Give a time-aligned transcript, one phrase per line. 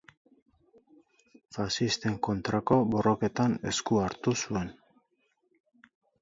[1.57, 4.73] Faxisten kontrako borroketan esku hartu zuen.